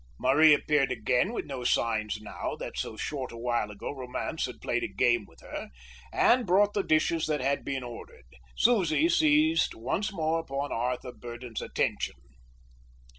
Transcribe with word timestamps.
Marie 0.17 0.51
appeared 0.51 0.91
again, 0.91 1.31
with 1.31 1.45
no 1.45 1.63
signs 1.63 2.19
now 2.21 2.55
that 2.55 2.75
so 2.75 2.97
short 2.97 3.31
a 3.31 3.37
while 3.37 3.69
ago 3.69 3.91
romance 3.91 4.47
had 4.47 4.59
played 4.59 4.81
a 4.83 4.87
game 4.87 5.25
with 5.27 5.41
her, 5.41 5.69
and 6.11 6.47
brought 6.47 6.73
the 6.73 6.81
dishes 6.81 7.27
that 7.27 7.39
had 7.39 7.63
been 7.63 7.83
ordered. 7.83 8.25
Susie 8.55 9.07
seized 9.07 9.75
once 9.75 10.11
more 10.11 10.39
upon 10.39 10.71
Arthur 10.71 11.11
Burdon's 11.11 11.61
attention. 11.61 12.15